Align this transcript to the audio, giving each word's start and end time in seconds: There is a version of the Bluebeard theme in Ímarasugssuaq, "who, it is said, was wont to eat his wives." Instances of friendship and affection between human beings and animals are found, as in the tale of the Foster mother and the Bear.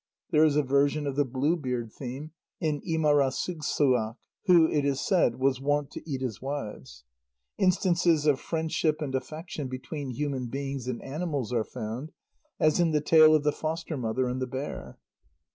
There 0.31 0.43
is 0.43 0.55
a 0.55 0.63
version 0.63 1.05
of 1.05 1.15
the 1.15 1.25
Bluebeard 1.25 1.93
theme 1.93 2.31
in 2.59 2.81
Ímarasugssuaq, 2.81 4.15
"who, 4.45 4.67
it 4.67 4.83
is 4.83 4.99
said, 4.99 5.35
was 5.35 5.61
wont 5.61 5.91
to 5.91 6.01
eat 6.09 6.21
his 6.21 6.41
wives." 6.41 7.03
Instances 7.59 8.25
of 8.25 8.39
friendship 8.39 8.99
and 8.99 9.13
affection 9.13 9.67
between 9.67 10.09
human 10.09 10.47
beings 10.47 10.87
and 10.87 11.03
animals 11.03 11.53
are 11.53 11.63
found, 11.63 12.13
as 12.59 12.79
in 12.79 12.93
the 12.93 13.01
tale 13.01 13.35
of 13.35 13.43
the 13.43 13.51
Foster 13.51 13.95
mother 13.95 14.27
and 14.27 14.41
the 14.41 14.47
Bear. 14.47 14.97